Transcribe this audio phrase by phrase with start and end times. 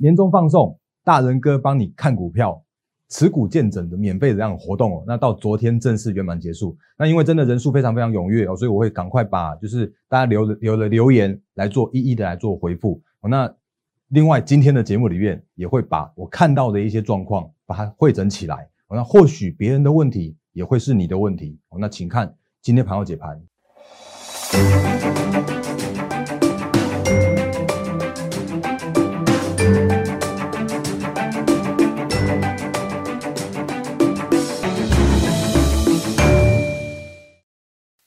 [0.00, 2.62] 年终放送，大人哥帮你看股票，
[3.10, 5.04] 持股见证的免费的这样活动哦。
[5.06, 6.74] 那到昨天正式圆满结束。
[6.96, 13.02] 那因为真的人数非常非常踊跃哦，所以我会赶快把就是大家留的留的留言来做一一的来做回复。
[13.28, 13.54] 那
[14.08, 18.66] 另外今天的节目里面也会把我看到的一些状况把它汇整起来。
[18.88, 21.58] 那或许别人的问题也会是你的问题。
[21.78, 23.38] 那请看今天盘后解盘。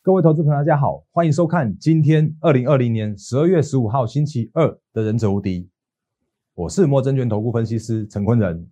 [0.06, 5.62] 各位投资朋友，大家好，欢迎收看今天二零二零年十二月十五号星期二的《忍者无敌》，
[6.56, 8.70] 我是摩证券投顾分析师陈坤仁。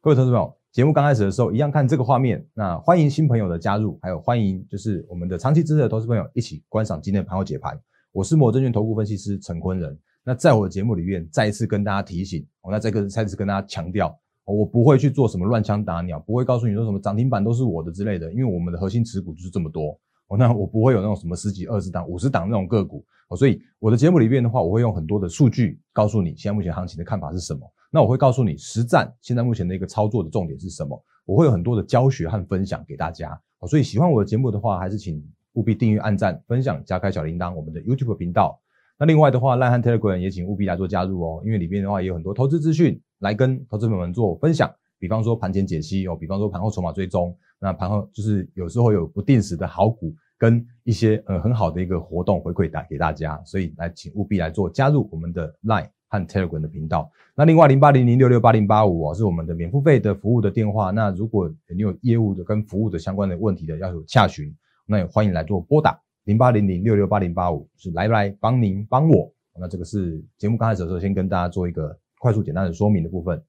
[0.00, 2.46] 各位投资朋友，节目刚开始的时候，一样看这个画面。
[2.54, 7.76] 那欢迎新朋友的加入，还有欢迎就是我们的长期支持的投资朋友一起观赏今天的盘后解盘。
[8.12, 9.98] 我是摩证券投顾分析师陈坤仁。
[10.22, 19.98] 那在我的节目里面，再一次跟大家提醒，我那再跟再次跟大家强调，我不会去做什么乱枪打鸟，不会告诉你说什么涨停板都是我的之类的，因为我们的核心持股就是这么多。
[20.28, 27.60] 哦，那我不会有那种什么十几、二十档、五十档那种个股哦，所以我的节目里面的话，我会用很多的数据告诉你现在目前行情的看法是什么。
[27.90, 31.02] 那我会告诉你实战现在目前的一个操作的重点是什么。
[31.24, 35.22] 我会有很多的教学和分享给大家哦，所以喜欢我的节目的话，还是请
[35.54, 38.60] 务必订阅、按赞、分享、加开小铃铛，我们的 YouTube 频道。
[38.98, 50.14] 那另外的话，赖汉 Telegram 也请务必来做加入哦，因为里面的话也有很多投资资讯来跟投资朋友们做分享，比方说盘前解析哦，比方说盘后筹码追踪，那盘后就是有时候有不定时的好股。
[50.40, 57.10] 跟一些呃很好的一个活动回馈打给大家，所以来请务必来做加入我们的 Line 和 Telegram 的频道。
[57.34, 60.92] 那另外零八零零六六八零八五哦是我们的免付费的服务的电话。
[60.92, 64.54] 那如果你有业务的跟服务的相关的问题的要有洽询，
[64.86, 69.28] 那也欢迎来做拨打零八零零六六八零八五，是来不来帮您帮我？
[69.58, 73.42] 那这个是节目刚开始的时候先跟大家做一个快速简单的说明的部分。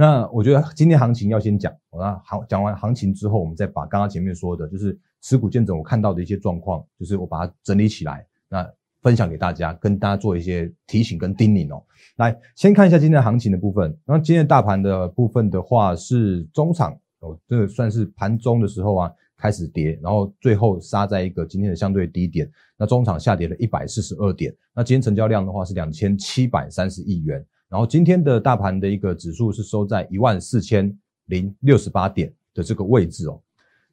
[0.00, 8.66] 那我觉得今天行情要先讲，那行讲完行情之后，我们再把刚刚前面说的，就是持股见证我看到的一些状况，就是我把它整理起来，那
[9.02, 11.84] 分享给大家，跟大家做一些提醒跟叮咛哦。
[12.16, 13.94] 来，先看一下今天的行情的部分。
[14.06, 22.50] 那今天大盘的部分的话，是中场哦，这个算是盘中的时候啊开始跌，然后最后杀在一个今天的相对低点。
[22.78, 24.50] 那中场下跌了一百四十二点。
[24.74, 27.44] 那今天成交量的话是两千七百三十亿元。
[27.70, 30.92] 然后今天的大盘的一个指数是收在一万四千
[31.26, 33.40] 零六十八点的这个位置哦。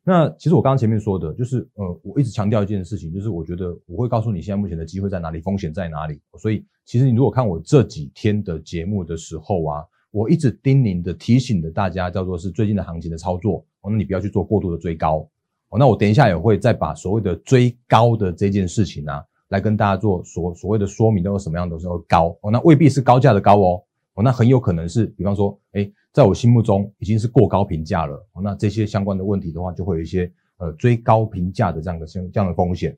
[0.04, 6.20] 那其实我刚刚前面说的，就是呃，我一直强调一件事情，就是我觉得我会告诉你现在目前的机会在哪里，风险在哪里。
[6.40, 15.30] 所以其实你如果看我这几天的节目的时候啊，我一直叮咛的提醒的大家，叫做是最近的行情的操作，哦，那你不要去做过度的追高。
[15.70, 19.24] 哦，那我等一下也会再把所谓的追高的这件事情啊。
[19.50, 22.52] 来跟大家做所所谓的说明，都有什么样的时候高哦？
[22.52, 23.84] 那未必是高价的高哦，
[24.16, 28.28] 哦，那很有可能是，比方说，哎，在我心目中已经是过高评价了。
[28.44, 32.98] 那这些相关的问题的话，就会有一些呃追高评价的这样的这样的风险。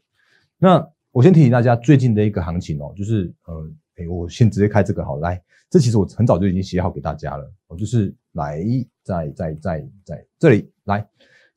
[0.57, 8.63] 那我先提醒大家，最近的一个行情哦，就是呃，哎，我先直接开这个好，来，这其实我很早就已经写好给大家了，我就是来
[9.03, 11.05] 在在在在这里来。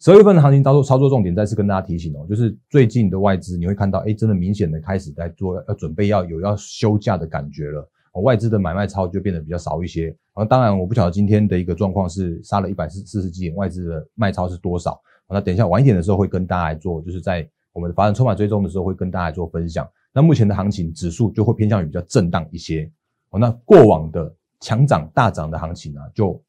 [0.03, 8.21] 十二月份的行情操作操作重点，再次跟大家提醒哦，就是最近的外资你会看到，哎，真的明显的开始在做，要准备要有要休假的感觉了哦。
[8.21, 10.13] 外资的买卖超就变得比较少一些。
[10.33, 15.01] 啊，当然我不晓得今天的一个状况是杀了一百四四十几点，外资的卖超是多少？
[15.29, 19.89] 那等一下晚一点的时候会跟大家来做，就是在我们发展筹码追踪的时候会跟大家做分享。
[20.13, 22.91] 那目前的行情指数就会偏向于比较震荡一些。
[23.31, 26.43] 哦，那过往的强涨大涨的行情呢，就。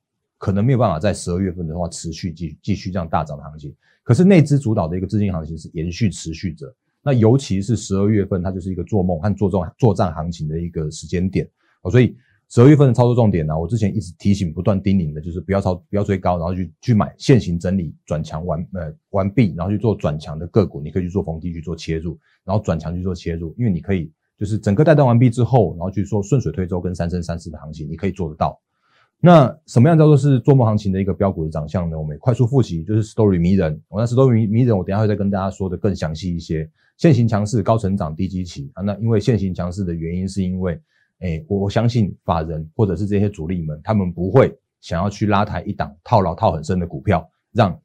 [0.43, 3.73] 可能没有办法在十二月份的话持续继继续这样大涨的行情，
[4.03, 6.67] 可是内资主导的一个资金行情是延续持续着。
[7.01, 11.49] 那尤其是十二月份，它就是一个做梦和做重作战行情的一个时间点
[11.81, 11.89] 哦。
[11.89, 12.13] 所以
[12.49, 28.59] 十二月份的操作重点呢，我之前一直提醒、不断叮咛的就是不要超、不要追高，然后去去买现行整理转强完呃完毕，然后去做转强的个股，你可以去做逢低去做切入，然后转强去做切入，因为你可以就是整个带动完毕之后，然后去做顺水推舟跟三升三四的行情，你可以做得到。
[29.25, 31.97] 那什么样叫做是做梦行情的一个标股的长相呢？
[31.97, 33.81] 我们快速复习，就是 story 迷人。
[33.88, 36.69] 我那 story 迷人，我等下会再跟大家说的更详细一些。
[36.97, 38.83] 现行强势，高成长，低基期啊。
[38.83, 40.77] 那因为现行强势的原因，是因为，
[41.19, 47.80] 哎，我我相信法人或者是这些主力们，他们不会想要去拉抬一档套牢套很深的股票，让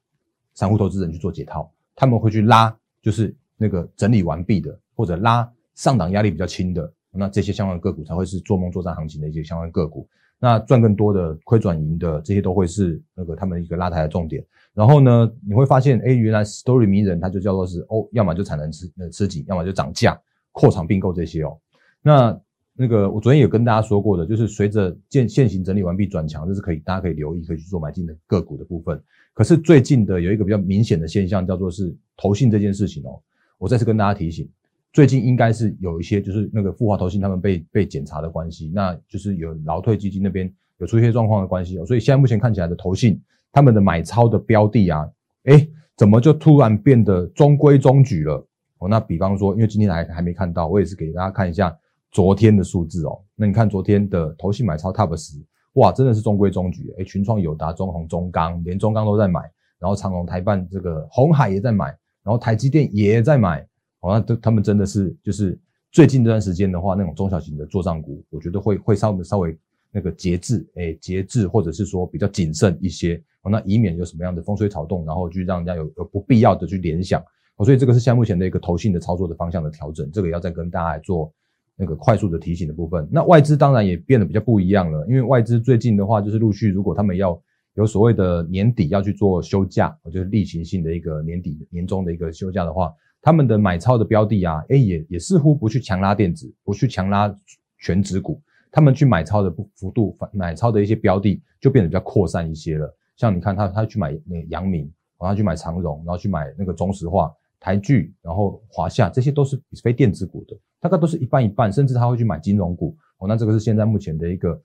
[0.54, 1.72] 散户投资人去做解套。
[1.94, 10.08] 他们会去拉，就是那个整理完毕的，或者拉上档压力比较轻的，那这些相关个股才会是做梦作战行情的一些相关个股。
[10.38, 14.44] 那赚更多的、亏转盈的这些都会是那个他们一个拉抬的重点。
[14.72, 20.16] 然后呢，你会发现，哎，原来 story 迷人，它就叫做是哦，要么就产能吃呃吃紧，要么就涨价、
[20.52, 21.58] 扩厂并购这些哦。
[22.00, 22.40] 那
[22.74, 29.02] 那个我昨天有跟大家说过的，就是随着现现行整理完毕转强，这是可以大家可以留意，可以去做买进的个股的部分。
[29.34, 33.20] 可是最近的有一个比较明显的现象，叫做是投信这件事情哦。
[33.58, 34.48] 我再次跟大家提醒，
[34.92, 41.86] 最近应该是有一些就是那个富华投信他们被被检查的关系，那就是有劳退基金那边有出现状况的关系哦。
[41.86, 43.20] 所以现在目前看起来的投信
[43.52, 45.08] 他们的买超的标的啊，
[45.44, 48.46] 哎，怎么就突然变得中规中矩了？
[48.78, 51.76] 哦，那比方说，因为今天还还没看到，我也是给大家看一下。
[52.10, 55.36] 昨天的数字哦，那你看昨天的投信买超 TOP 十，
[55.74, 56.90] 哇，真的是中规中矩。
[56.98, 59.40] 哎，群创、友达、中红、中钢，连中钢都在买，
[59.78, 61.84] 然后长隆、台办这个红海也在买，
[62.24, 63.66] 然后台积电也在买，
[64.00, 65.58] 哦，那都他们真的是就是
[65.90, 69.56] 最近这段时间的话，那种中小型的做账股，我觉得会会稍微稍微
[69.90, 77.20] 那个节制，哎，节制或者是说比较谨慎一些，哦，那以免有什么样的风吹草动，然后去让人家有有不必要的去联想，
[77.56, 81.32] 哦，所以这个是现在目前的一个投信的操作的方向的调整，这个要再跟大家来做。
[81.80, 87.40] 那个快速的提醒的部分，那外资当然也变得比较不一样了，因为外资最近的话就是陆续，如果他们要
[87.74, 97.34] 有所谓的年底要去做休假，就是例行性的一个年底年终的一个休假的话，他们的买超的标的啊，哎也也似乎不去强拉电子，不去强拉
[97.78, 102.96] 全指股，他们去买超的幅度，买超的一些标的就变得比较扩散一些了。
[103.16, 107.32] 像你看他他去买那阳明，然后去买长荣，然后去买那个中石化。
[107.60, 113.26] 台剧，然后华夏，这些都是非电子股的，大概都是一半一半，甚至他会去买金融股哦。
[113.26, 114.56] 那这个是现在目前的一个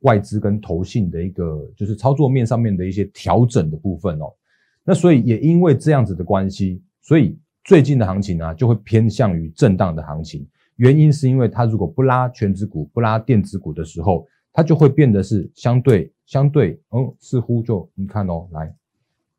[0.00, 4.34] 外资跟投信的一个就是操作面上面的一些调整的部分哦。
[4.82, 10.46] 那所以也因为这样子的关系，所以最近的行情呢就会偏向于震荡的行情。
[10.76, 18.74] 原因是因为它如果不拉全指股、不拉电子股的时候，它就会变得是相对相对，哦，似乎就你看哦，来。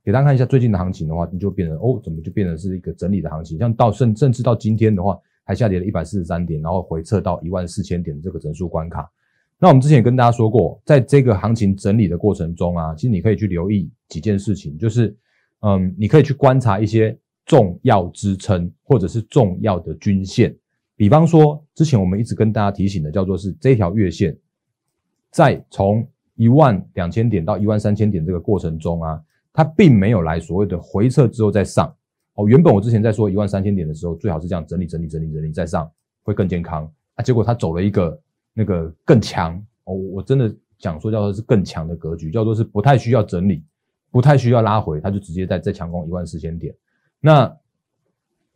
[0.03, 3.57] 给大家看一下最近的行情的话，你就变成哦，怎么就变成是一个整理的行情？
[3.57, 9.09] 像到甚甚至到今天的话，还下跌了一百四十三点，然后回撤到一万四千点这个整数关卡。
[9.59, 15.15] 那我们之前也跟大家说过，在这个行情整理的过程中啊，其实你可以去留意几件事情，就是
[15.59, 17.15] 嗯，你可以去观察一些
[17.45, 20.55] 重要支撑或者是重要的均线。
[20.95, 24.38] 比方说，之前我们一直跟大家提醒的，叫做是这条月线，
[25.31, 29.21] 在从一万两千点到一万三千点这个过程中啊。
[29.53, 31.93] 它并没有来所谓的回撤之后再上
[32.35, 32.47] 哦。
[32.47, 35.91] 原本我之前在说一万三千点的时候，最好是这样整理整理整理整理再上，
[36.23, 37.21] 会更健康啊。
[37.21, 38.17] 结果它走了一个
[38.53, 39.93] 那个更强哦。
[39.93, 43.61] 我真的讲说叫做是更强的格局，叫做是不太需要整理，
[44.09, 46.73] 不太需要拉回，它就直接在在强攻一万四千点。
[47.21, 47.57] 那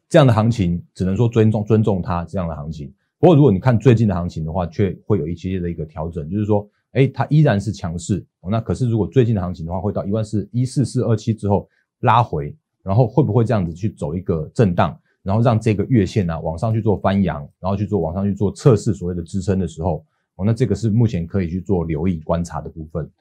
[0.09, 2.93] 这样的行情只能说尊重尊重它这样的行情。
[3.19, 6.67] 不过如果你看最近的行情的话，却会有一些的一个调整，就是说。
[6.97, 8.49] 哎，它依然是强势哦。
[8.49, 11.67] 那可是如果最近的行情的话，会到一万四一四四二七之后
[11.99, 20.05] 拉回，然后会不会这样子去走一个震荡，然后让这个月线呢往上去做翻扬，然后去做往上去做测试所谓的支撑的时候，
[20.37, 23.11] 哦，那这个是目前可以去做留意观察的部分。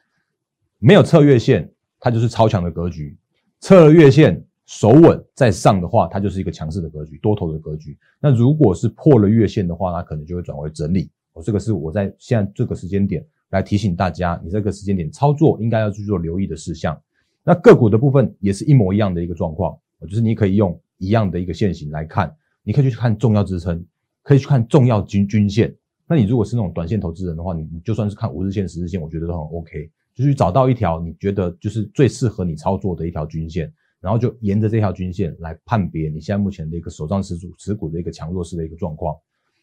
[0.78, 1.68] 没有测月线，
[1.98, 3.16] 它就是超强的格局；
[3.58, 7.96] 测了月线守稳再上的话，它就是一个强势的格局，多头的格局。
[8.20, 11.10] 那如果是破了月线的话，它可能就会转为整理。
[11.34, 13.24] 哦，这个是我在现在这个时间点。
[13.50, 17.00] 来提醒大家，你这个时间点操作应该要去做留意的事项。
[17.44, 22.34] 那个股的部分也是一模一样的一个状况，就是你可以用一样的一个线型来看，
[22.64, 23.84] 你可以去看重要支撑，
[24.24, 25.72] 可以去看重要均均线。
[26.08, 29.88] 那你如果是那种短线投资人的话，你你就算是看五日线、十日线，我觉得都很 OK。
[30.16, 33.72] 就是找到一条你觉得就是最适合你操作的一条均线，
[34.04, 39.16] 然后就沿着这条均线来判别你现在目前的一个手上持股持股的一个强弱势的一个状况。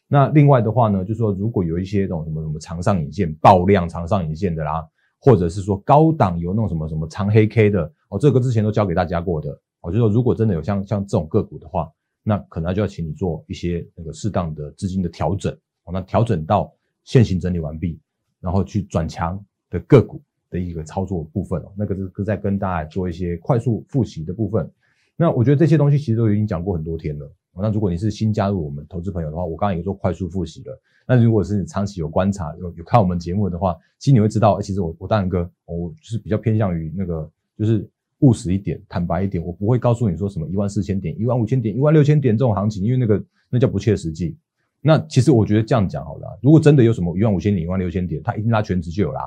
[0.08, 4.84] 那另外的话呢，就是说，如果有一些这种什么什么长上影线爆量长上影线的啦，
[5.20, 9.56] 或者是说高档有那种什么什么长黑 K 的哦，这个之前都教给大家过的。
[9.80, 11.88] 我就说，如果真的有像像这种个股的话，
[12.24, 18.00] 那可能就要请你做一些那个适当的资金的调整哦，那调整到现行整理完毕，
[18.40, 20.20] 然后去转强的个股
[20.52, 24.70] 的一个操作部分哦，那个是在跟大家做一些快速复习的部分。
[25.16, 27.32] 那我觉得这些东西其实都已经讲过很多天了。
[27.54, 30.82] 那如果你是新加入我们投资朋友的话，我刚刚也做快速复习了。
[31.08, 37.86] 那如果是你长期有观察、有有看我们节目的话，其实你会知道，其实我我大然哥，我就是比较偏向于那个，就是
[38.20, 39.44] 务实一点、坦白一点。
[39.44, 44.38] 我不会告诉你说什么一万四千点、一万五千点、一万六千点这种行情，因为那个那叫不切实际。
[44.82, 49.22] 那其实我觉得这样讲好了，如果真的有什么一万五千点、一万六千点，它一定拉全值就有啦。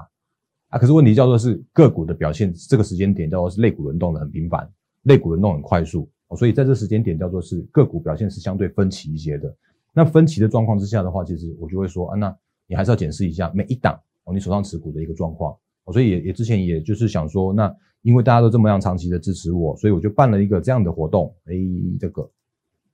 [0.75, 4.69] 啊，可是问题叫做是个股的表现，这个时间点叫做是类股轮动的很频繁，
[5.03, 6.11] 类股轮动很快速。
[6.37, 9.55] 所以在这时间点叫做是个股表现是相对分歧一些的。
[9.93, 15.57] 那分歧的状况之下的话，其实我就会说啊，那你还是要检视一下每一档哦，你手上持股的一个状况。
[15.93, 21.33] 所以也也之前也就是想说，那因为大家都这么样长期的支持我，所以我就办了一个这样的活动。
[21.45, 21.55] 哎，
[22.01, 22.29] 这个，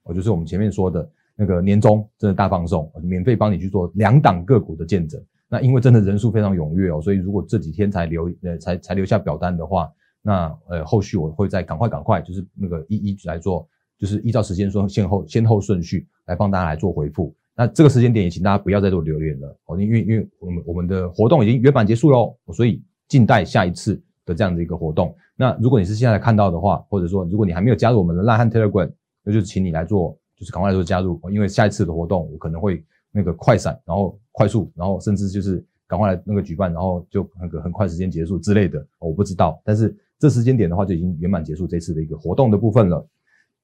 [0.03, 5.19] 我就是我们前面说的那个年终真的大放送，免费帮你去做两档个股的见证。
[5.53, 9.91] 那因为真的人数非常踊跃哦，所以如果这几天才留呃才才留下表单的话，
[10.23, 17.35] 那呃后续我会再赶快赶快就是那个一一来做，就是依照时间说先后先后顺序来帮大家来做回复。
[17.57, 25.13] 那这个时间点也请大家不要再做留言了哦，因为因为我们我们的活动已经圆满结束喽，所以静待下一次的这样的一个活动。
[25.35, 28.89] 那如果你是现在看到的话，或者说如果你还没有加入我们的烂汉 Telegram，
[29.25, 32.85] 那就请你来做，就是赶快来做加入，因为下一次的活动我可能会。
[33.13, 39.61] 那个快闪，然后快速，然后甚至就是赶快来那个举办，然后就那个很快时间结束之类的，我不知道。
[39.65, 43.05] 但是这时间点的话，就已经圆满结束这次的一个活动的部分了。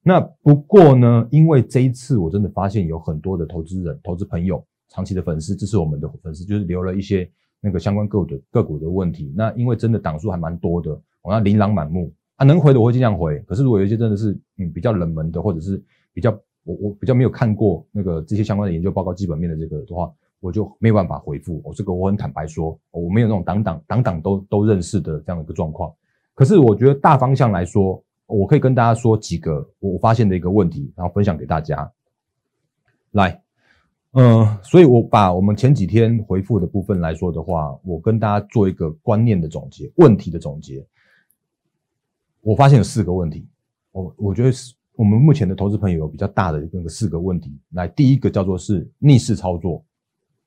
[0.03, 9.33] 那不过呢，因为这一次我真的发现有很多的投资人、投资朋友、长期的粉丝，支持我们的粉丝，就是留了一些那个相关个股的个股的问题。
[9.37, 13.39] 那因为真的档数还蛮多的，我要琳琅满目啊，能回的我会尽量回。
[13.47, 15.81] 可是如果有一些真的是嗯比较冷门的，或者是
[16.13, 16.37] 比较。
[16.67, 21.63] 我我比较没有看过那个这些相关的研究报告基本面的这个的话，我就没有办法回复。
[21.65, 25.95] 我这个我很坦白说，我没有那种党党党党都都认识的这样的一个状况。
[26.35, 31.89] 可是我觉得大方向来说，我可以跟大家说几个我发现的一个问题，然后分享给大家。
[33.13, 33.41] 来，
[34.15, 40.85] 嗯，所以我把我们前几天回复的部分来说的话，我跟大家做一个观念的总结，问题的总结。
[42.43, 43.47] 我发现有四个问题，
[43.93, 44.75] 我我觉得是。
[44.97, 49.85] 我们目前的投资朋友有比较大的那个四个问题，来，第一个叫做是逆势操作，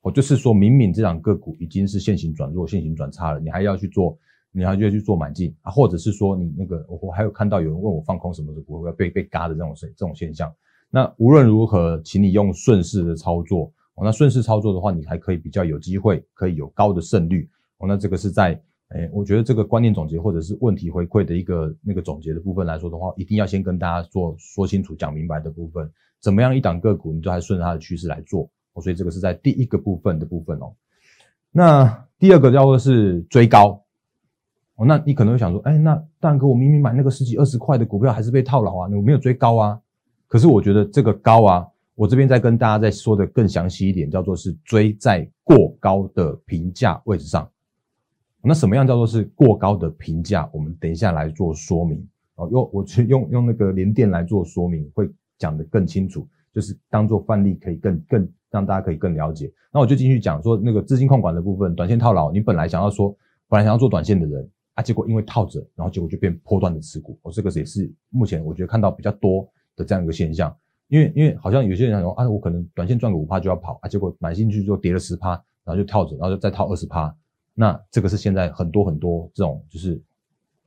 [0.02, 4.18] 哦，就是说明明这两个股已经是现行转弱、现行转差了，你还要去做，
[4.52, 10.52] 你还要去做买进啊，或者是说你那个，我还有看到有人问我放空什么的股要被被嘎的这种现这种现象。
[10.90, 18.60] 那无论如何，请你用顺势的操作，哦，那顺势操作的话，你还可以比较有机会，可以有高的胜率，哦，那这个是在。
[18.90, 25.90] 哎，我觉得这个观念总结或者是问题回馈的一个那个总结的部分来说的话，一定要先跟大家做说清楚、讲明白的部分。
[26.20, 28.50] 怎么样一档个股，你都还顺着它的趋势来做。
[28.82, 30.74] 所以这个是在第一个部分的部分哦。
[31.52, 33.84] 那第二个叫做是追高
[34.76, 34.86] 哦。
[34.86, 38.90] 那你可能会想说，哎，那大哥，我明明买那个十几二十块的股票，还是被套牢啊？
[38.96, 39.80] 我没有追高啊。
[40.28, 47.50] 可是我觉得这个高啊，我这边再跟大家再说的更详细一点，叫做是追在过高的评价位置上。
[48.42, 50.50] 那什么样叫做是过高的评价？
[50.54, 52.48] 我们等一下来做说明哦。
[52.50, 59.52] 用我去用用那个连电来做说明，会讲得更清楚，就是当做范例，可以更更让大家可以更了解。
[59.74, 63.16] 那我就继续讲说那个资金控管的部分，短线套牢，你本来想要说，
[63.50, 67.20] 本来想要做短线的人啊，结果因为套着，然后结果就变破断的持股。
[67.22, 70.56] 我这个也是目前我觉得看到比较多的这样一个现象。
[70.88, 75.32] 因为因为好像有些人说啊，我可能短线赚个五趴就要跑啊，结果买进去之后跌了十趴，
[75.64, 77.14] 然后就套着，然后就再套二十趴。
[77.60, 80.02] 那这个是现在很多很多这种就是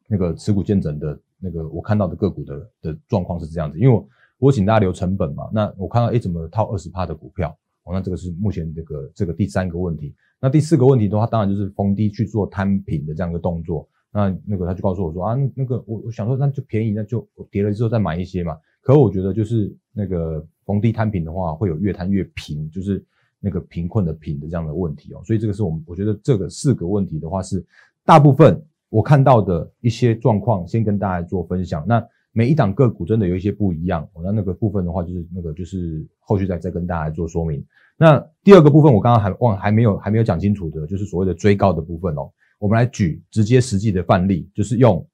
[0.06, 4.06] 那个持股见证的那个我看到的个股的的状况是这样子，因为我
[4.38, 7.49] 我请大家留成本嘛，那我看到诶怎么套二十趴的股票，
[7.84, 10.14] 哦，那这个是目前这个这个第三个问题。
[10.38, 13.88] 那第四个问题的话，当然就是逢低去做摊平的这样一个动作。
[14.12, 18.54] 那那个他就告诉我说啊，那个我我想说那就便宜，那就跌了之后再买一些嘛。
[18.82, 23.02] 可我觉得就是那个逢低摊平的话，会有越摊越平，就是。
[23.44, 27.62] 那个贫困的贫的这样的问题哦，所以这个是我们我觉得这个四个问题的话是
[28.04, 28.58] 大部分
[28.88, 31.84] 我看到的一些状况，先跟大家做分享。
[31.87, 37.62] 那每一档个股真的有一些不一样，那那个部分的话就是那个就是后续再再跟大家做说明。
[37.99, 42.30] 那第二个部分我刚刚还忘还没有还没有讲清楚的，就是所谓的追高的部分哦。
[42.58, 45.04] 我们来举直接实际的范例，就是用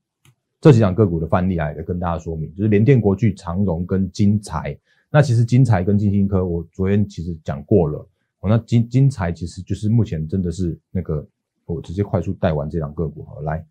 [0.60, 4.78] 这几档个股的范例来跟大家说明，就是联电、国巨、长荣跟金财。
[5.10, 8.06] 那其实金财跟金星科，我昨天其实讲过了。
[8.40, 11.26] 哦，那金金财其实就是目前真的是那个，
[11.66, 13.64] 我直接快速带完这两个股好来，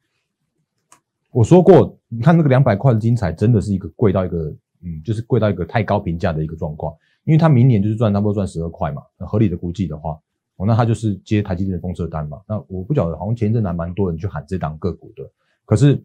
[1.31, 6.93] 我说过，你看那个两百块的金财真的是一个贵到一个，嗯，就是贵到一个太高评价的一个状况，
[7.23, 10.19] 因为它明年就是赚差不多赚十二块嘛，合理的估计的话，
[10.57, 15.23] 哦，那它就是接台积电的封测单嘛，那我不晓得，好像前一阵还蛮多人去喊这档个股的，
[15.63, 16.03] 可是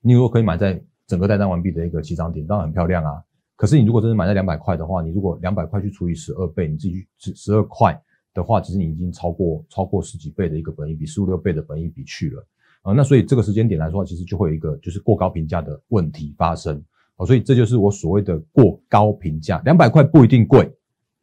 [0.00, 3.24] 你如果可以买在整个带单完毕的一个起涨点，当然很漂亮啊。
[3.60, 7.94] 可是你如果真的买在两百块的话，你如果两百块去除以十二倍，你自己十十二块
[8.32, 12.42] 的话，其实你已经超过超过十几倍的一个本益比，十五六倍的本益比去了
[12.80, 12.94] 啊。
[12.94, 16.82] 那所以这个时间点来说，其实就会有一个就是过高评价的问题发生
[17.16, 17.26] 哦。
[17.26, 20.66] 所以这就是我所谓的过高评价，两百块不一定贵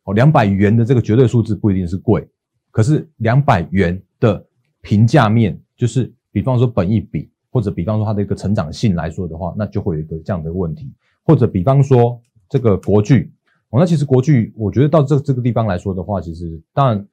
[0.04, 2.30] 哦，两百元的这个绝对数字不一定是贵，
[2.70, 4.46] 可是两百元的
[4.84, 12.22] 评价面，就是比方说本益比，或者比方说它的一个成长性来说的话，那就会有一个这样的问题，或者比方说。
[12.50, 13.32] 这个国剧。
[13.70, 17.06] 哦，那其实国剧，我觉得到这这个地方来说的话，其实当然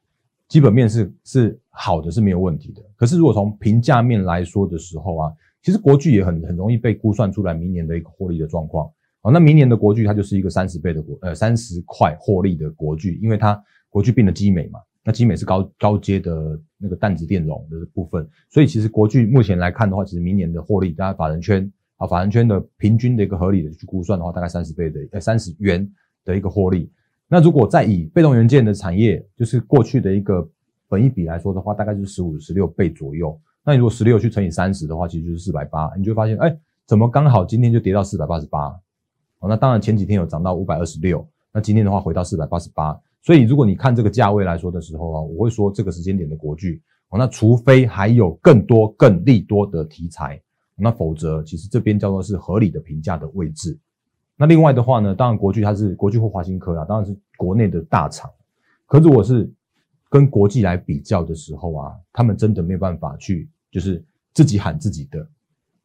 [0.49, 2.81] 基本面是是好的，是没有问题的。
[2.97, 8.88] 可是如果从评价面来说的时候啊，其实国剧也很很容易被估算出来明年的一个获利的状况。
[9.23, 21.69] 哦，那明年的国巨它就是一个三十倍的国呃三十块获利的国巨，因为它国巨并了基美嘛，那基美是高高阶的那个氮子电容的部分，所以其实国巨目前来看的话，其实明年的获利，大家法人圈
[22.06, 25.88] 法人圈的平均的一个合理的去估算的话，大概三十倍的呃三十元
[26.25, 26.90] 的一个获利。
[27.28, 30.46] 那如果再以被动元件的产业，就是过去的一个
[30.88, 33.38] 本益比来说的话，大概就是十五十六倍左右。
[33.64, 36.54] 那你如果十六去乘以三十的话，其实就是四百八，你就会发现，哎，
[36.87, 38.66] 怎么刚好今天就跌到四百八十八？
[39.40, 42.99] 哦，那当然前几天有涨到五百二十六，那今天的话回到四百八十八。
[43.23, 50.38] 所以如果你看这个价位来说的时候啊，我会说这个时间点的国剧，哦，那除非还有更多更利多的题材，
[50.76, 53.78] 那否则其实这边叫做是合理的评价的位置。
[54.37, 58.31] 那另外的话呢，当然国巨它是国巨或华新科啊，当然是国内的大厂，
[58.87, 59.50] 可如果是
[60.09, 63.49] 跟国际来比较的时候啊，他们真的没有办法去。
[63.75, 64.00] 就是
[64.33, 65.19] 自己喊自己的，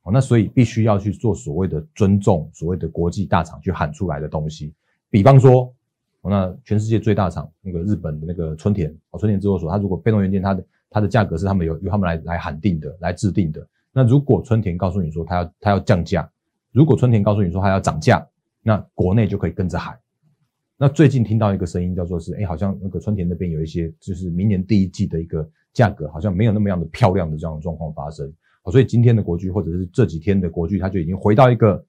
[0.04, 4.72] 哦，那所以必须要去做所谓的尊重所谓的国际大厂去喊出来的东西，
[5.10, 5.74] 比方说，
[6.22, 13.68] 那全世界最大厂那个日本的那个春田哦，春田制作所，它如果被动元件它的它的价格是他们由由他们来来喊定的，来制定的，
[14.00, 16.32] 那如果春田告诉你说它要它要降价，
[16.72, 18.26] 如果春田告诉你说它要涨价，
[18.64, 20.00] 那国内就可以跟着喊。
[20.78, 25.46] 那最近听到一个声音叫做是，哎，好像那个春田那边有一些就是明年第一季的一个。
[25.72, 28.28] 价格好像没有那么样的漂亮的这样的状况发生，
[28.72, 31.82] 所以今天的国剧或者是这几天的国剧，它就已经回到一个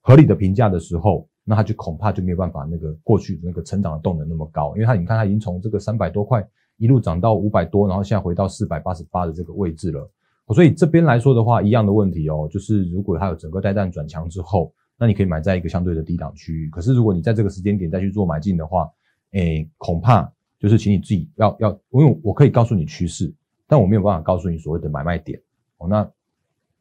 [0.00, 6.42] 合理的评价的时候，那它就恐怕就没有办法那个过去那个成长的动能那么高，因为它你看它已经从这个三百多块
[6.78, 10.10] 一路涨到五百多，然后现在回到四百八十八的这个位置了，
[10.54, 18.90] 所以这边来说的话，一样的问题哦，就是如果它有整个带弹转强之后，那你可以买在一个相对的低档区域，可是如果你在这个时间点再去做买进的话，
[19.32, 20.32] 诶，恐怕。
[20.58, 23.32] 就是请你自己要要，因为我可以告诉你趋势，
[23.68, 25.38] 但我没有办法告诉你所谓的买卖点
[25.76, 25.86] 哦。
[25.86, 26.10] 那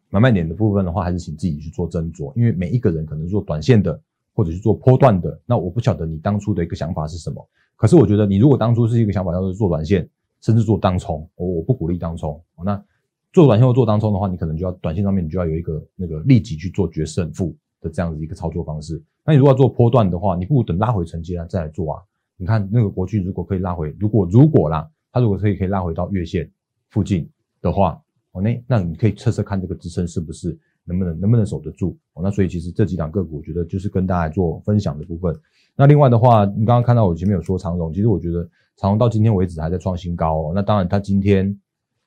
[0.09, 4.01] 买卖点的部分的话，还是请自己去做斟酌，因为每一个人可能做短线的，
[4.33, 5.37] 或者是做波段的。
[5.45, 7.45] 那我不晓得你当初的一个想法是什么，
[7.75, 12.41] 可是我觉得你如果当初是一个想法，要是做短线，甚至做当冲，我我不鼓励当冲。
[12.63, 12.81] 那
[13.35, 19.03] 做短线或做当中的话，你可能就要短线上面你就要有一个那个立即去做决胜负的这样子一个操作方式。
[19.25, 22.01] 那你如果要做波段的话，你不如等拉回成绩啊再来做啊。
[22.37, 26.49] 你看那个国巨，如果可以拉回，如果如果啦，它如果可以可以拉回到月线
[26.91, 27.29] 附近
[27.61, 32.23] 的话，哦，那那你可以测测看这个支撑是不是能不能能不能守得住哦。
[32.23, 35.37] 那所以其实这几档个股，我觉得就是跟大家做分享的部分。
[35.75, 40.51] 那另外的话，你刚刚看到我前面有说长荣，其实我觉得长荣到今天为止还在创新高哦。
[40.55, 41.53] 那当然它今天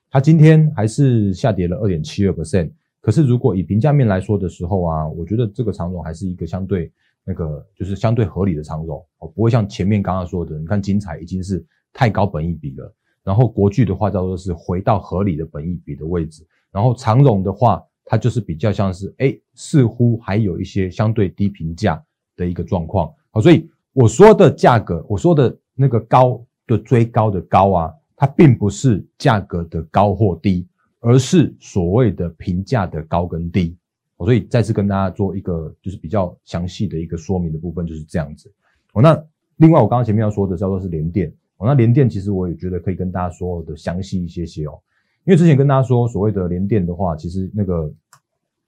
[0.09, 6.91] 它今天还是下跌了二点七二 percent，可是如果以评价面来说的时候啊，我觉得这个长荣还是一个相对。
[7.25, 12.91] 那个就是相对合理的长融哦，不会像前面刚刚说的，你看精彩已经是太高本益比了，
[13.23, 22.03] 然后国巨的话叫做是回到合理的本益比的位置，然后长荣的话，它就是比较像是哎，似乎还有一些相对低评价
[22.35, 30.67] 的一个状况好，所以我说的价格，我说的那个高的追高的高啊，它并不是价格的高或低，
[30.99, 33.77] 而是所谓的评价的高跟低。
[34.17, 38.51] 我所以再次跟大家做一个就是比较详细的一个说明的部分就是这样子。
[38.91, 39.17] 哦，那
[39.55, 41.33] 另外我刚刚前面要说的叫做是联电。
[41.55, 44.77] 哦，那联电其实我也觉得可以跟大家说的详细一些些哦。
[45.23, 47.89] 因为之前跟大家说所谓的联电的话，其实那个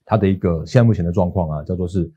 [0.05, 2.09] 它的一个现在目前的状况啊，叫做是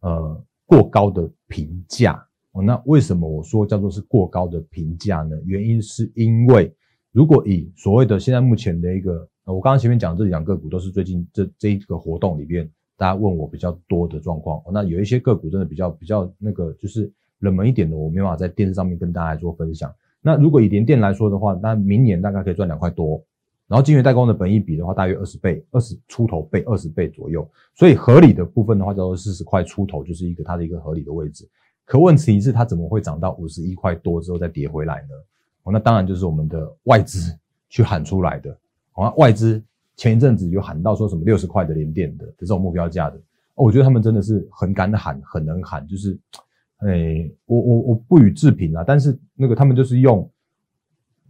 [0.00, 2.24] 呃过高的评价。
[2.52, 5.36] 哦，那为什么我说叫做是过高的评价呢？
[5.44, 6.74] 原因是因为
[7.12, 12.68] 如果以所谓的现在目前的一个，我刚刚前面讲这两个股都是最近这这一个活动里边。
[12.96, 17.08] 大家问我比较多的状况，那有一些个股真的比较比较那个，就是
[17.38, 19.88] 冷门一点的，我没办法在电视上面跟大家做分享。
[20.20, 23.24] 那如果以联电来说的话，那明年大概可以赚两块多，
[23.68, 27.48] 然后晶圆代工的本益比的话，大约二十倍，二十出头倍，二十倍左右。
[27.76, 31.48] 所以合理的部分的话，叫做四十块出头，就是一个它的一个合理的位置。
[31.88, 35.08] 可问题是它怎么会涨到五十一块多之后再跌回来呢？
[35.62, 37.34] 哦，那当然就是我们的外资
[37.70, 38.56] 去喊出来的，
[38.92, 39.62] 啊，外资。
[39.96, 43.16] 前一阵子有喊到说什么六十块的连电的这种目标价的，
[43.56, 46.16] 哦，我觉得他们真的是很敢喊，很能喊，就是，
[46.76, 50.30] 哎，我我我不予置评啊，但是那个他们就是用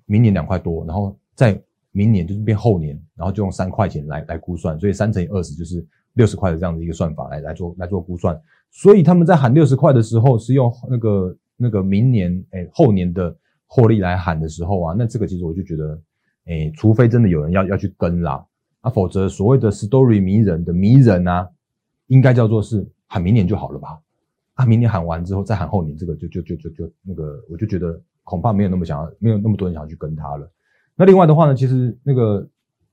[0.04, 1.58] 明年两块多，然后在
[1.92, 5.82] 明年就是变后年，然后就用三块钱来来估算，所以三乘以二十就是
[6.18, 8.38] 六十块的这样的一个算法来来做来做估算，
[8.70, 13.34] 所以他们在喊六十块的时候是用那个那个明年哎后年的
[13.66, 15.98] 获利来喊的时候啊，那这个其实我就觉得，
[16.46, 18.44] 哎，除非真的有人要要去跟啦。
[18.80, 21.48] 啊，否则所谓的 story 迷人的迷人啊，
[22.06, 23.98] 应该叫做是喊明年就好了吧？
[24.54, 30.48] 啊，明年喊完之后再喊后年，这个就就就就就那个，我就觉得恐怕没有那么想要，没有那么多人想要去跟他了。
[30.94, 32.46] 那另外的话呢，其实那个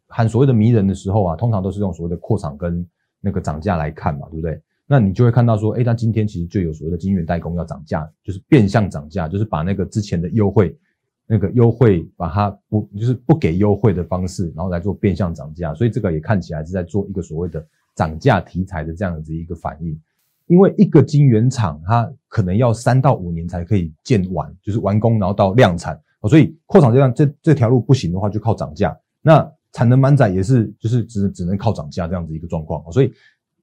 [0.07, 2.85] 喊所谓的迷人的时候啊，通常都是用所谓的扩场跟
[3.25, 4.61] 那个涨价来看嘛，对不对？
[4.85, 10.77] 那你就会看到说，哎，那今天其实就有所谓的晶圆代工要涨价，就是变相涨价，就是把那个之前的优惠，
[11.25, 19.99] 那个优惠把它不就是不给优惠的方式，然后来做变相涨价，所以这个也看起来是在做一个所谓的涨价题材的这样子一个反应。
[20.45, 28.95] 因为一个晶圆厂它可能要三到五年才可以建完，就是完工，然后到量产，所以扩厂这样这这条路不行的话，就靠涨价。
[29.23, 33.13] 那产能满载也是就是只只能靠涨价这样子一个状况，所以。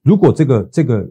[0.05, 1.09] 如果这个这个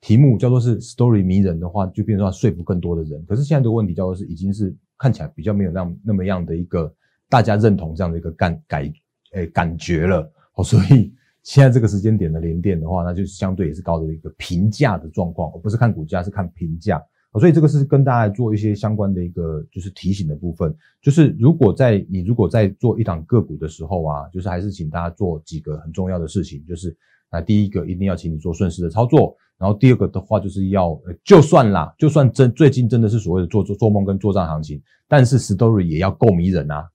[0.00, 3.24] 题目叫做是 story 迷人的话，就变成说服更多的人。
[3.24, 6.92] 可是现在的问题叫做是已经是看起来比较没有那那么样的一个
[7.28, 8.92] 大家认同这样的一个感改
[9.34, 17.00] 诶感觉了哦，所以现在这个时间点的连电的话，那就是相对也是高的一个评价的状况，而不是看股价是看评价
[17.40, 26.96] 所以这个是跟大家做一些相关的一个就是提醒的部分，就是如果在你如果在做一档个股的时候啊，就是还是请大家做几个很重要的事情，就是。
[27.34, 36.86] 那第一个一定要请你做顺势的操作，然后第二个的话就是要，就算啦，就算真最近真的是所谓的做做做梦跟做账行情，但是 story 也要够迷人啊！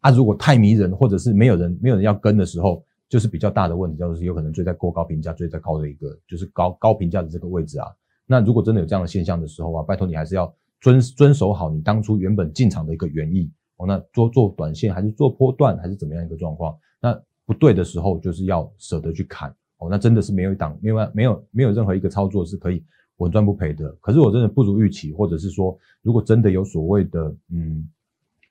[0.00, 7.86] 啊，如果太迷人，或者是没有人没有人要跟的时候，就是比较大的问题，就是有可能追在过高评价，追在高的一个就是高高评价的这个位置啊。
[8.26, 13.86] 那如果真的有这样的现象的时候啊，拜托你还是要遵遵守好你当初原本进场的一个原意哦。
[13.86, 16.76] 那做做短线还是做波段还是怎么样一个状况？
[17.00, 19.54] 那不对的时候就是要舍得去砍。
[19.78, 22.82] 哦，那真的是没有一档，没有没有没有任何一个操作是可以
[23.16, 23.90] 稳赚不赔的。
[24.00, 27.86] 可是我真的不如预期，或者是说，如果真的有所谓的，嗯，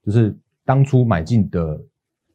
[0.05, 1.81] 就是当初买进的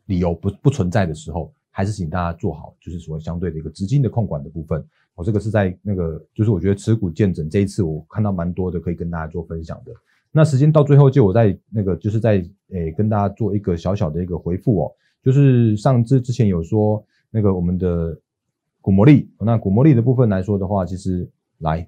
[0.06, 4.82] 理由不不存在的时候，还是请大家做好，就是所谓相对的一个资金的控管的部分。
[5.18, 9.92] 我这个是在那个，就是我觉得持股见证这一次我看到蛮多的，可以跟大家做分享的。
[10.30, 18.16] 那时间到最后，就我在那个就是在诶跟大家做一个小小的一个回复哦，就是上之之前有说那个我们的。
[18.80, 21.28] 股魔力，那股魔力的部分来说的话，其实
[21.58, 21.86] 来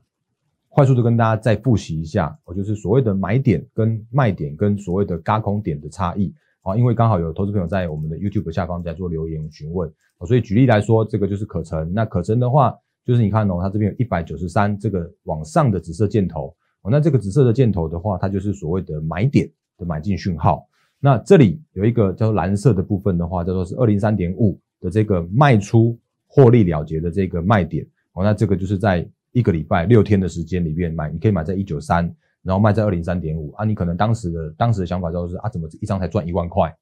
[0.68, 9.90] 快速的跟大家再复习一下，我就是所谓的买点跟卖点跟所谓的嘎空点的差异啊，因为刚好有投资朋友在我们的 YouTube 下方在做留言询问，
[10.26, 20.66] 所以举例来说，这个就是可成，那可成的话，就是你看哦，它这边有一百九十三这个往上的紫色箭头哦，那这个紫色的箭头的话，它就是所谓的买点的买进讯号，
[20.98, 25.98] 那这里有一个叫做蓝色的部分的话，叫做是二零三点五的这个卖出。
[26.32, 32.04] 获利了结的这个卖点哦，那这个就是在一个礼拜六天的时间里面买，你可以买在一九三，
[32.44, 33.64] 然后卖在二零三点五啊。
[33.64, 36.72] 你可能当时的当时的想法就是啊，怎么一张才赚一万块？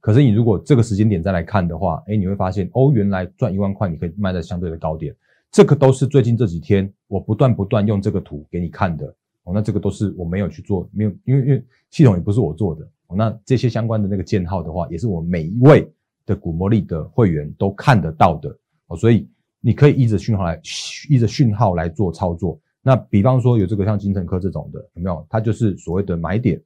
[0.00, 5.14] 可是你如果这个时间点再来看的话，哎，你会发现哦，原来赚一万块你可以卖在相对的高点。
[5.50, 9.06] 这个都是最近这几天我不断不断用这个图给你看的
[9.44, 9.52] 哦。
[9.52, 13.16] 那这个都是我没有去做，没有因为因为系统也不是我做的哦。
[13.16, 15.90] 那这些相关的那个建号的话，也是我每一位
[16.24, 18.56] 的古魔力的会员都看得到的。
[18.86, 19.28] 哦，所以
[19.60, 20.60] 你可以依着讯号来
[21.08, 22.58] 依着讯号来做操作。
[22.80, 25.26] 那比方说有这个像金城科这种的，有没有？
[25.28, 26.62] 它就是所谓的买点，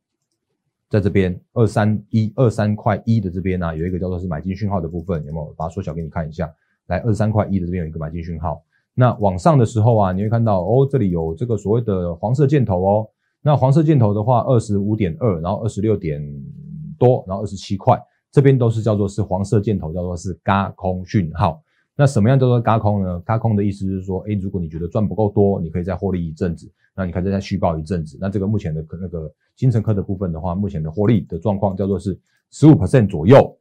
[0.91, 5.55] 在这边二三一二三块一的这边呢，有一个叫做是买进讯号的部分，有没有？
[5.57, 6.53] 把它缩小给你看一下。
[6.87, 8.63] 来，二三块一的这边有一个买进讯号。
[8.95, 13.09] 那往上的时候啊，你会看到哦，这里有这个所谓的黄色箭头哦。
[13.43, 16.23] 那黄色箭头的话，二十五点二，然后二十六点
[16.99, 21.61] 多，然后二十七块，这边都是叫做是黄色箭头，叫做是嘎空讯号。
[21.97, 23.21] 那什么样叫做嘎空呢？
[23.21, 28.17] 嘎空的意思是说，诶，如果你觉得赚不够多，你可以再获利一阵子，那你可以再续报一阵子。
[28.21, 32.19] 那这个目前的那个金城科的部分的话，目前的获利的状况叫做是
[32.51, 33.57] 十五 percent 左右。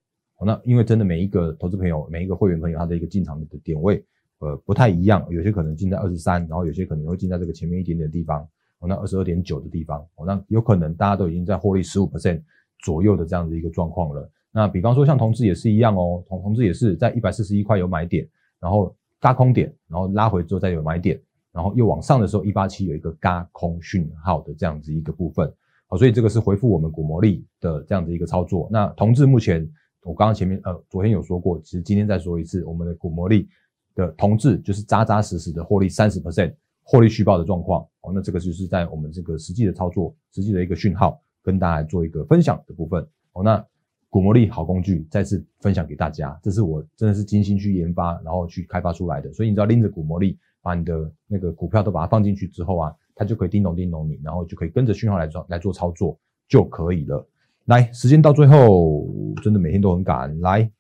[0.46, 4.04] 那因为真的每一个投资朋友、每一个会员朋友，他的一个进场的点位，
[4.44, 8.42] 呃，不太一样，有些可能进在二十三，然后有些可能会进在这个前面一点点的地方，
[8.80, 12.42] 哦，那二十二点九的地方，哦，那有可能大家都已经在获利十五 percent
[12.84, 14.30] 左右的这样的一个状况了。
[14.52, 18.28] 那比方说像同志也是一样哦，同同志也是在一百四十一块有买点，
[18.60, 21.20] 然后嘎空点，然后拉回之后再有买点，
[21.52, 25.52] 然后又往上的时候一八七有一个嘎空讯号的这样子一个部分，
[25.88, 28.68] 好，所以这个是回复我们股魔力的这样子一个操作。
[28.70, 29.68] 那同志目前
[30.04, 33.48] 我刚刚前面呃昨天有说过，其实今天再说一次，我们的股魔力
[33.96, 36.54] 的同志就是扎扎实实的获利三十 percent
[36.84, 43.66] 获利续报的状况，哦，那这个就是在我们这个实际的操作实际的一个讯号跟大家做一个分享的部分，哦，那。
[44.10, 46.40] 股魔力好工具，再次分享给大家。
[46.44, 49.34] 这是我真的是精心去研发，然后去开发出来的。
[49.34, 56.16] 所以你知道拎着股魔力，把你的那个股票都把它放进去之后啊，它就可以叮咚叮咚你，然后就可以跟着讯号来做来做操作
[56.48, 57.28] 就可以了。
[57.66, 59.08] 来，时间到最后，
[59.42, 60.40] 真的每天都很赶。
[60.42, 60.72] 来，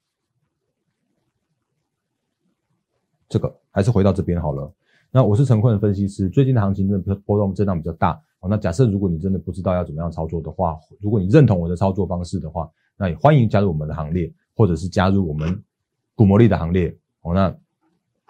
[3.34, 4.72] 这个还是回到这边好了。
[5.10, 8.12] 那我是陈坤的分析师，最近的行情真的波动震荡比较大。
[8.41, 15.60] 哦，那假设如果你真的不知道要怎么样操作的话，如果你认同我的操作方式的话，那也欢迎加入我们的行列，或者是加入我们
[16.13, 17.34] 股魔力的行列哦。
[17.34, 17.52] 那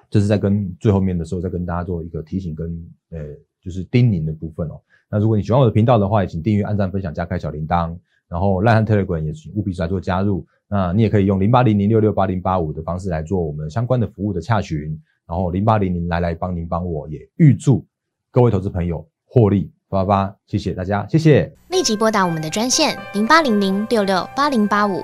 [0.10, 3.20] 这是在跟最后面的时候再跟大家做一个提醒跟呃
[3.62, 4.80] 就是叮咛的部分哦。
[5.10, 7.94] 那如果你喜欢我的频道的话，也请订阅、按赞、分享、加开小铃铛。
[8.30, 10.48] 然后赖汉 Telegram 也请务必来做加入。
[10.74, 15.00] 那你也可以用零八零零六六八零八五的方式来做我们相关的服务的洽询。
[15.28, 17.86] 然后零八零零来来帮您帮我，也预祝
[18.32, 21.54] 各位投资朋友获利八八八，谢谢大家，谢谢。
[21.70, 25.04] 立即拨打我们的专线零八零零六六八零八五。